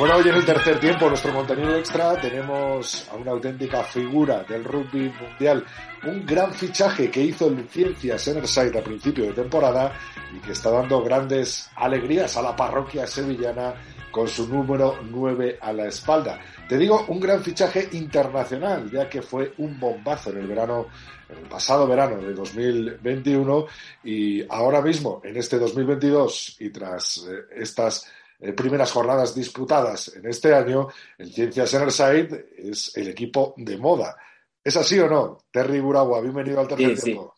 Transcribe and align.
Bueno, 0.00 0.16
hoy 0.16 0.26
en 0.30 0.34
el 0.34 0.46
tercer 0.46 0.80
tiempo, 0.80 1.10
nuestro 1.10 1.30
contenido 1.30 1.76
extra, 1.76 2.18
tenemos 2.18 3.06
a 3.10 3.16
una 3.16 3.32
auténtica 3.32 3.84
figura 3.84 4.42
del 4.44 4.64
rugby 4.64 5.12
mundial, 5.20 5.62
un 6.04 6.24
gran 6.24 6.54
fichaje 6.54 7.10
que 7.10 7.20
hizo 7.20 7.48
el 7.48 7.68
Ciencias 7.68 8.26
Enerside 8.28 8.78
a 8.78 8.82
principio 8.82 9.26
de 9.26 9.34
temporada 9.34 9.92
y 10.34 10.38
que 10.40 10.52
está 10.52 10.70
dando 10.70 11.02
grandes 11.02 11.68
alegrías 11.76 12.34
a 12.38 12.40
la 12.40 12.56
parroquia 12.56 13.06
sevillana 13.06 13.74
con 14.10 14.26
su 14.26 14.48
número 14.48 15.00
9 15.02 15.58
a 15.60 15.70
la 15.74 15.88
espalda. 15.88 16.40
Te 16.66 16.78
digo, 16.78 17.04
un 17.08 17.20
gran 17.20 17.42
fichaje 17.42 17.86
internacional, 17.92 18.90
ya 18.90 19.06
que 19.06 19.20
fue 19.20 19.52
un 19.58 19.78
bombazo 19.78 20.30
en 20.30 20.38
el 20.38 20.46
verano, 20.46 20.86
en 21.28 21.40
el 21.40 21.44
pasado 21.44 21.86
verano 21.86 22.16
de 22.16 22.32
2021 22.32 23.66
y 24.04 24.46
ahora 24.48 24.80
mismo, 24.80 25.20
en 25.22 25.36
este 25.36 25.58
2022 25.58 26.56
y 26.58 26.70
tras 26.70 27.18
eh, 27.28 27.60
estas 27.60 28.10
eh, 28.40 28.52
primeras 28.52 28.90
jornadas 28.92 29.34
disputadas 29.34 30.14
en 30.16 30.26
este 30.26 30.54
año, 30.54 30.88
el 31.18 31.32
Ciencias 31.32 31.74
Enerside 31.74 32.48
es 32.56 32.96
el 32.96 33.08
equipo 33.08 33.54
de 33.56 33.76
moda. 33.76 34.16
¿Es 34.62 34.76
así 34.76 34.98
o 34.98 35.08
no? 35.08 35.38
Terry 35.50 35.80
Buragua, 35.80 36.20
bienvenido 36.20 36.60
al 36.60 36.68
tercer 36.68 36.90
Sí, 36.90 36.96
sí. 36.96 37.02
tiempo. 37.04 37.34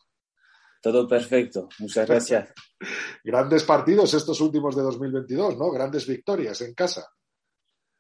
Todo 0.81 1.07
perfecto, 1.07 1.69
muchas 1.79 2.09
gracias. 2.09 2.53
Grandes 3.25 3.63
partidos 3.63 4.15
estos 4.15 4.41
últimos 4.41 4.75
de 4.75 4.83
2022, 4.83 5.57
¿no? 5.57 5.71
Grandes 5.71 6.07
victorias 6.07 6.61
en 6.63 6.75
casa. 6.75 7.09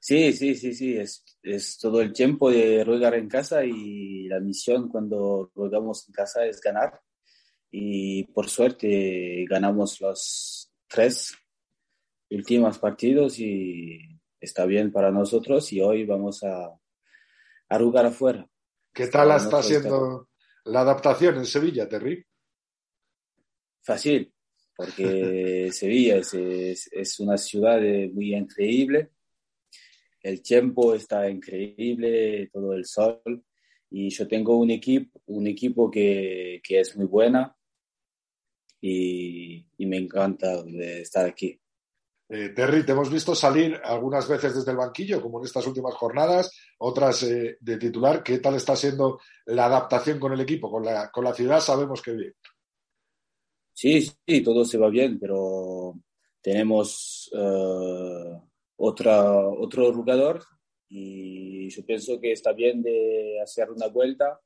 Sí, 0.00 0.32
sí, 0.32 0.56
sí, 0.56 0.74
sí, 0.74 0.96
es, 0.96 1.24
es 1.44 1.78
todo 1.78 2.00
el 2.02 2.12
tiempo 2.12 2.50
de 2.50 2.82
rugar 2.82 3.14
en 3.14 3.28
casa 3.28 3.64
y 3.64 4.26
la 4.26 4.40
misión 4.40 4.88
cuando 4.88 5.52
rugamos 5.54 6.08
en 6.08 6.12
casa 6.12 6.44
es 6.44 6.60
ganar. 6.60 7.00
Y 7.70 8.24
por 8.24 8.50
suerte 8.50 9.44
ganamos 9.48 10.00
los 10.00 10.72
tres 10.88 11.36
últimos 12.34 12.78
partidos 12.78 13.38
y 13.38 13.98
está 14.40 14.64
bien 14.66 14.90
para 14.90 15.10
nosotros 15.10 15.72
y 15.72 15.80
hoy 15.80 16.04
vamos 16.04 16.42
a, 16.42 16.70
a 17.68 17.78
rugar 17.78 18.06
afuera. 18.06 18.48
¿Qué 18.92 19.06
tal 19.06 19.28
Para 19.28 19.36
está 19.36 19.62
siendo 19.62 20.28
la 20.64 20.80
adaptación 20.80 21.36
en 21.36 21.46
Sevilla, 21.46 21.88
Terry? 21.88 22.24
Fácil, 23.82 24.32
porque 24.76 25.70
Sevilla 25.72 26.16
es, 26.16 26.34
es, 26.34 26.88
es 26.92 27.20
una 27.20 27.36
ciudad 27.36 27.80
muy 28.12 28.34
increíble. 28.34 29.10
El 30.20 30.42
tiempo 30.42 30.94
está 30.94 31.28
increíble, 31.28 32.48
todo 32.52 32.74
el 32.74 32.84
sol. 32.84 33.44
Y 33.90 34.08
yo 34.10 34.26
tengo 34.26 34.56
un 34.56 34.70
equipo, 34.70 35.20
un 35.26 35.46
equipo 35.46 35.90
que, 35.90 36.60
que 36.64 36.80
es 36.80 36.96
muy 36.96 37.06
buena 37.06 37.54
y, 38.80 39.66
y 39.76 39.86
me 39.86 39.98
encanta 39.98 40.62
de 40.62 41.02
estar 41.02 41.26
aquí. 41.26 41.61
Eh, 42.34 42.48
Terry, 42.48 42.82
te 42.86 42.92
hemos 42.92 43.12
visto 43.12 43.34
salir 43.34 43.78
algunas 43.84 44.26
veces 44.26 44.54
desde 44.54 44.70
el 44.70 44.78
banquillo, 44.78 45.20
como 45.20 45.38
en 45.38 45.44
estas 45.44 45.66
últimas 45.66 45.92
jornadas, 45.92 46.50
otras 46.78 47.24
eh, 47.24 47.58
de 47.60 47.76
titular. 47.76 48.22
¿Qué 48.22 48.38
tal 48.38 48.54
está 48.54 48.74
siendo 48.74 49.20
la 49.44 49.66
adaptación 49.66 50.18
con 50.18 50.32
el 50.32 50.40
equipo? 50.40 50.70
Con 50.70 50.82
la, 50.82 51.10
con 51.10 51.24
la 51.24 51.34
ciudad 51.34 51.60
sabemos 51.60 52.00
que 52.00 52.12
bien. 52.12 52.34
Sí, 53.74 54.00
sí, 54.26 54.42
todo 54.42 54.64
se 54.64 54.78
va 54.78 54.88
bien, 54.88 55.18
pero 55.20 55.92
tenemos 56.40 57.30
eh, 57.34 58.40
otra, 58.76 59.38
otro 59.38 59.92
jugador 59.92 60.42
y 60.88 61.68
yo 61.68 61.84
pienso 61.84 62.18
que 62.18 62.32
está 62.32 62.54
bien 62.54 62.82
de 62.82 63.42
hacer 63.42 63.70
una 63.70 63.88
vuelta 63.88 64.40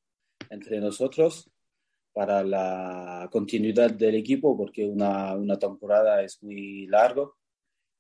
entre 0.51 0.81
nosotros 0.81 1.49
para 2.13 2.43
la 2.43 3.29
continuidad 3.31 3.93
del 3.93 4.17
equipo 4.17 4.57
porque 4.57 4.85
una, 4.85 5.37
una 5.37 5.57
temporada 5.57 6.21
es 6.23 6.43
muy 6.43 6.89
largo 6.89 7.37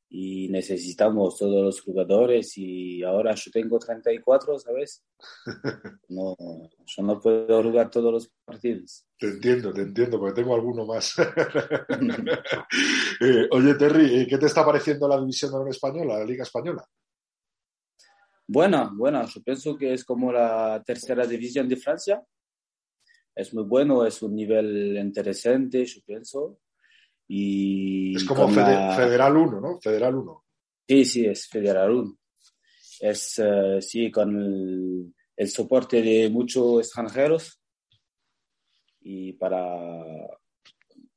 y 0.08 0.48
necesitamos 0.48 1.36
todos 1.36 1.64
los 1.64 1.80
jugadores 1.80 2.56
y 2.56 3.02
ahora 3.02 3.34
yo 3.34 3.50
tengo 3.50 3.78
34, 3.78 4.58
¿sabes? 4.58 5.04
No, 6.08 6.36
yo 6.86 7.02
no 7.02 7.20
puedo 7.20 7.62
jugar 7.62 7.90
todos 7.90 8.12
los 8.12 8.32
partidos. 8.44 9.04
Te 9.18 9.26
entiendo, 9.26 9.72
te 9.72 9.82
entiendo, 9.82 10.18
porque 10.18 10.40
tengo 10.40 10.54
alguno 10.54 10.86
más. 10.86 11.14
Eh, 13.18 13.48
oye, 13.50 13.74
Terry, 13.74 14.20
eh, 14.20 14.26
¿qué 14.28 14.36
te 14.36 14.44
está 14.44 14.64
pareciendo 14.64 15.08
la 15.08 15.18
división 15.18 15.50
de 15.50 15.56
honor 15.56 15.70
española, 15.70 16.18
la 16.18 16.24
Liga 16.24 16.42
Española? 16.42 16.86
Buena, 18.46 18.92
buena. 18.94 19.24
Yo 19.24 19.42
pienso 19.42 19.76
que 19.76 19.94
es 19.94 20.04
como 20.04 20.30
la 20.30 20.82
tercera 20.84 21.26
división 21.26 21.66
de 21.66 21.76
Francia. 21.76 22.22
Es 23.34 23.54
muy 23.54 23.64
bueno, 23.64 24.04
es 24.04 24.22
un 24.22 24.34
nivel 24.34 24.98
interesante, 24.98 25.84
yo 25.84 26.00
pienso. 26.04 26.60
Y 27.28 28.16
Es 28.16 28.24
como 28.24 28.48
Fede- 28.48 28.74
la- 28.74 28.96
Federal 28.96 29.36
1, 29.36 29.60
¿no? 29.60 29.80
Federal 29.80 30.14
1. 30.14 30.44
Sí, 30.88 31.04
sí, 31.04 31.24
es 31.26 31.46
Federal 31.48 31.90
1. 31.90 32.18
Es, 33.00 33.38
eh, 33.44 33.78
sí, 33.82 34.10
con 34.10 34.36
el, 34.36 35.14
el 35.36 35.48
soporte 35.48 36.00
de 36.02 36.30
muchos 36.30 36.78
extranjeros 36.80 37.60
y 39.00 39.32
para, 39.34 39.66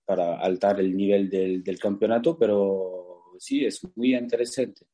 para 0.06 0.40
altar 0.40 0.80
el 0.80 0.96
nivel 0.96 1.30
del, 1.30 1.64
del 1.64 1.80
campeonato, 1.80 2.38
pero 2.38 3.24
sí, 3.40 3.66
es 3.66 3.81
muy 3.96 4.16
interesante. 4.16 4.86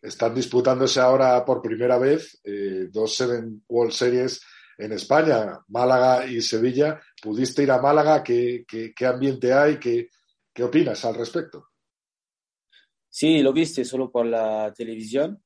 Están 0.00 0.34
disputándose 0.34 1.00
ahora 1.00 1.44
por 1.44 1.60
primera 1.62 1.98
vez 1.98 2.40
eh, 2.44 2.88
dos 2.92 3.14
Seven 3.14 3.64
World 3.68 3.92
Series 3.92 4.40
en 4.78 4.92
España, 4.92 5.58
Málaga 5.68 6.26
y 6.26 6.40
Sevilla. 6.40 7.00
¿Pudiste 7.20 7.62
ir 7.62 7.70
a 7.70 7.80
Málaga? 7.80 8.22
¿Qué, 8.22 8.64
qué- 8.68 8.92
qué 8.94 9.06
ambiente 9.06 9.52
hay? 9.52 9.78
¿Qué, 9.78 10.08
¿Qué 10.56 10.64
opinas 10.64 11.04
al 11.04 11.14
respecto? 11.14 11.68
Sí, 13.10 13.42
lo 13.42 13.52
viste 13.52 13.84
solo 13.84 14.10
por 14.10 14.24
la 14.24 14.72
televisión. 14.74 15.44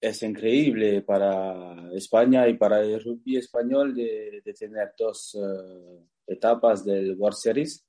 Es 0.00 0.22
increíble 0.22 1.02
para 1.02 1.90
España 1.92 2.46
y 2.46 2.56
para 2.56 2.80
el 2.82 3.02
rugby 3.02 3.36
español 3.36 3.96
de, 3.96 4.40
de 4.44 4.54
tener 4.54 4.92
dos 4.96 5.34
eh, 5.34 6.06
etapas 6.28 6.84
del 6.84 7.16
World 7.16 7.36
Series. 7.36 7.84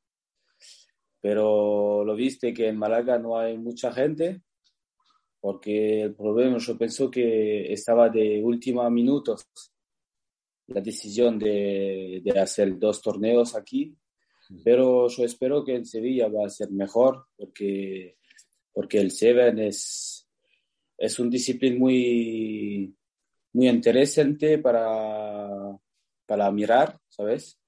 Pero 1.21 2.03
lo 2.03 2.15
viste 2.15 2.51
que 2.51 2.69
en 2.69 2.77
Málaga 2.77 3.19
no 3.19 3.37
hay 3.37 3.55
mucha 3.55 3.91
gente, 3.91 4.41
porque 5.39 6.01
el 6.01 6.15
problema 6.15 6.57
yo 6.57 6.75
pienso 6.79 7.11
que 7.11 7.71
estaba 7.71 8.09
de 8.09 8.41
última 8.43 8.89
minutos 8.89 9.47
la 10.65 10.81
decisión 10.81 11.37
de, 11.37 12.21
de 12.23 12.39
hacer 12.39 12.79
dos 12.79 13.03
torneos 13.03 13.55
aquí. 13.55 13.95
Pero 14.63 15.07
yo 15.09 15.23
espero 15.23 15.63
que 15.63 15.75
en 15.75 15.85
Sevilla 15.85 16.27
va 16.27 16.45
a 16.45 16.49
ser 16.49 16.71
mejor, 16.71 17.25
porque 17.37 18.17
porque 18.79 18.99
el 18.99 19.11
Seven 19.11 19.59
es, 19.59 20.25
es 20.97 21.19
un 21.19 21.29
disciplina 21.29 21.77
muy, 21.77 22.95
muy 23.51 23.67
interesante 23.67 24.57
para, 24.57 25.77
para 26.25 26.51
mirar, 26.51 26.97
¿sabes? 27.09 27.59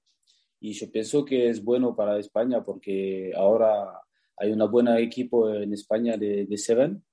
Y 0.58 0.72
yo 0.72 0.90
pienso 0.90 1.22
que 1.22 1.50
es 1.50 1.62
bueno 1.62 1.94
para 1.94 2.18
España 2.18 2.64
porque 2.64 3.32
ahora 3.36 4.00
hay 4.38 4.52
una 4.52 4.64
buena 4.64 4.98
equipo 5.00 5.52
en 5.52 5.74
España 5.74 6.16
de, 6.16 6.46
de 6.46 6.56
Seven 6.56 7.04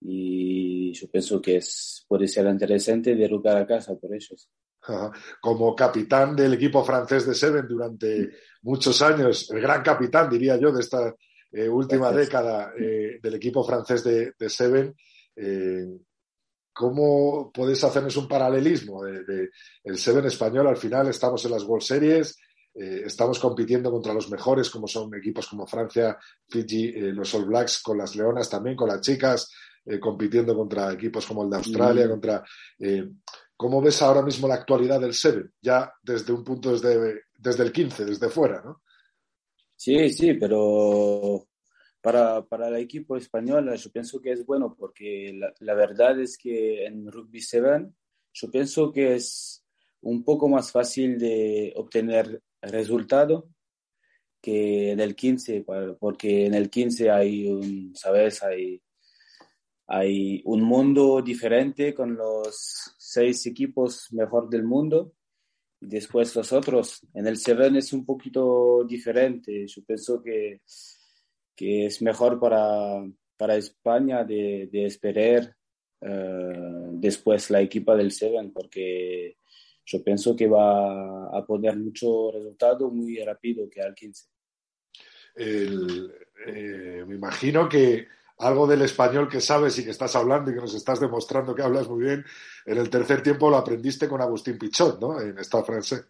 y 0.00 0.92
yo 0.92 1.08
pienso 1.08 1.40
que 1.40 1.56
es, 1.56 2.04
puede 2.06 2.28
ser 2.28 2.46
interesante 2.46 3.14
de 3.14 3.26
a 3.56 3.66
casa 3.66 3.96
por 3.96 4.14
ellos. 4.14 4.50
Como 5.40 5.74
capitán 5.74 6.36
del 6.36 6.54
equipo 6.54 6.84
francés 6.84 7.26
de 7.26 7.34
Seven 7.34 7.66
durante 7.66 8.30
muchos 8.62 9.00
años, 9.02 9.50
el 9.50 9.60
gran 9.60 9.82
capitán, 9.82 10.28
diría 10.28 10.56
yo, 10.56 10.72
de 10.72 10.80
esta 10.80 11.14
eh, 11.52 11.68
última 11.68 12.10
Gracias. 12.10 12.26
década 12.26 12.72
eh, 12.78 13.18
del 13.22 13.34
equipo 13.34 13.64
francés 13.64 14.02
de, 14.02 14.32
de 14.38 14.50
Seven, 14.50 14.94
eh, 15.36 15.86
¿cómo 16.72 17.52
podéis 17.52 17.84
hacernos 17.84 18.16
un 18.16 18.26
paralelismo 18.26 19.04
de, 19.04 19.24
de 19.24 19.50
el 19.84 19.96
Seven 19.96 20.26
español? 20.26 20.66
Al 20.66 20.76
final 20.76 21.08
estamos 21.08 21.44
en 21.44 21.52
las 21.52 21.62
World 21.62 21.84
Series, 21.84 22.36
estamos 22.74 23.38
compitiendo 23.38 23.88
contra 23.88 24.12
los 24.12 24.28
mejores, 24.28 24.68
como 24.68 24.88
son 24.88 25.14
equipos 25.14 25.46
como 25.46 25.64
Francia, 25.64 26.18
Fiji, 26.48 26.90
los 27.12 27.32
All 27.36 27.44
Blacks, 27.44 27.80
con 27.80 27.96
las 27.96 28.16
Leonas 28.16 28.50
también, 28.50 28.74
con 28.74 28.88
las 28.88 29.00
chicas, 29.00 29.48
compitiendo 30.00 30.56
contra 30.56 30.92
equipos 30.92 31.24
como 31.24 31.44
el 31.44 31.50
de 31.50 31.56
Australia, 31.56 32.06
mm. 32.06 32.10
contra... 32.10 32.42
¿Cómo 33.56 33.80
ves 33.80 34.02
ahora 34.02 34.22
mismo 34.22 34.48
la 34.48 34.54
actualidad 34.54 35.00
del 35.00 35.14
Seven? 35.14 35.52
Ya 35.62 35.92
desde 36.02 36.32
un 36.32 36.42
punto, 36.42 36.72
desde, 36.72 37.22
desde 37.38 37.62
el 37.62 37.72
15, 37.72 38.04
desde 38.04 38.28
fuera, 38.28 38.62
¿no? 38.62 38.82
Sí, 39.76 40.08
sí, 40.10 40.34
pero 40.34 41.46
para, 42.00 42.44
para 42.44 42.68
el 42.68 42.76
equipo 42.76 43.16
español 43.16 43.74
yo 43.76 43.90
pienso 43.90 44.20
que 44.20 44.32
es 44.32 44.44
bueno 44.44 44.74
porque 44.78 45.38
la, 45.58 45.74
verdad 45.74 46.20
es 46.20 46.36
que 46.36 46.84
en 46.84 47.10
Rugby 47.10 47.40
Seven 47.40 47.94
yo 48.32 48.50
pienso 48.50 48.92
que 48.92 49.14
es 49.14 49.64
un 50.02 50.24
poco 50.24 50.48
más 50.48 50.70
fácil 50.70 51.18
de 51.18 51.72
obtener 51.76 52.42
resultado 52.60 53.48
que 54.40 54.90
en 54.90 55.00
el 55.00 55.16
15, 55.16 55.64
porque 55.98 56.46
en 56.46 56.54
el 56.54 56.68
15 56.68 57.10
hay 57.10 57.46
un, 57.46 57.96
¿sabes? 57.96 58.42
Hay, 58.42 58.82
hay 59.86 60.42
un 60.44 60.62
mundo 60.62 61.22
diferente 61.22 61.94
con 61.94 62.14
los 62.14 62.93
seis 63.14 63.46
equipos 63.46 64.12
mejor 64.12 64.48
del 64.48 64.64
mundo. 64.64 65.14
Y 65.80 65.86
después 65.86 66.34
los 66.34 66.52
otros. 66.52 67.00
En 67.14 67.26
el 67.26 67.36
7 67.36 67.78
es 67.78 67.92
un 67.92 68.04
poquito 68.04 68.84
diferente. 68.84 69.66
Yo 69.66 69.82
pienso 69.84 70.22
que, 70.22 70.62
que 71.54 71.86
es 71.86 72.00
mejor 72.02 72.40
para, 72.40 73.04
para 73.36 73.56
España 73.56 74.24
de, 74.24 74.68
de 74.72 74.86
esperar 74.86 75.54
uh, 76.00 76.90
después 76.92 77.50
la 77.50 77.60
equipa 77.60 77.94
del 77.96 78.10
7 78.12 78.50
porque 78.52 79.36
yo 79.84 80.02
pienso 80.02 80.34
que 80.34 80.48
va 80.48 81.26
a 81.36 81.44
poner 81.46 81.76
mucho 81.76 82.32
resultado 82.32 82.90
muy 82.90 83.18
rápido 83.22 83.68
que 83.68 83.82
al 83.82 83.94
15. 83.94 84.26
Eh, 85.36 87.04
me 87.06 87.14
imagino 87.14 87.68
que 87.68 88.06
algo 88.38 88.66
del 88.66 88.82
español 88.82 89.28
que 89.28 89.40
sabes 89.40 89.78
y 89.78 89.84
que 89.84 89.90
estás 89.90 90.16
hablando 90.16 90.50
y 90.50 90.54
que 90.54 90.60
nos 90.60 90.74
estás 90.74 91.00
demostrando 91.00 91.54
que 91.54 91.62
hablas 91.62 91.88
muy 91.88 92.04
bien, 92.04 92.24
en 92.66 92.78
el 92.78 92.90
tercer 92.90 93.22
tiempo 93.22 93.48
lo 93.48 93.56
aprendiste 93.56 94.08
con 94.08 94.20
Agustín 94.20 94.58
Pichot, 94.58 95.00
¿no? 95.00 95.20
En 95.20 95.38
esta 95.38 95.62
francés. 95.62 96.06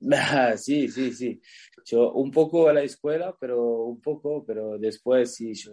sí, 0.56 0.88
sí, 0.88 1.12
sí. 1.12 1.40
Yo 1.86 2.12
un 2.12 2.30
poco 2.30 2.68
a 2.68 2.72
la 2.72 2.82
escuela, 2.82 3.36
pero 3.38 3.84
un 3.84 4.00
poco, 4.00 4.44
pero 4.44 4.78
después 4.78 5.34
sí, 5.34 5.54
yo, 5.54 5.72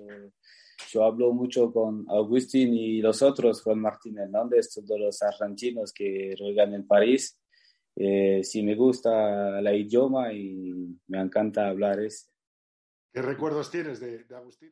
yo 0.91 1.03
hablo 1.03 1.33
mucho 1.33 1.71
con 1.71 2.05
Agustín 2.09 2.73
y 2.73 3.01
los 3.01 3.21
otros, 3.21 3.61
con 3.61 3.79
Martín 3.79 4.17
Hernández, 4.17 4.73
todos 4.73 4.99
los 4.99 5.21
argentinos 5.21 5.93
que 5.93 6.35
juegan 6.37 6.73
en 6.73 6.87
París. 6.87 7.37
Eh, 7.95 8.41
sí 8.43 8.63
me 8.63 8.75
gusta 8.75 9.59
el 9.59 9.67
idioma 9.75 10.33
y 10.33 10.97
me 11.07 11.19
encanta 11.19 11.67
hablar 11.67 11.99
ese. 11.99 12.29
¿Qué 13.13 13.21
recuerdos 13.21 13.69
tienes 13.69 13.99
de, 13.99 14.23
de 14.23 14.35
Agustín? 14.35 14.71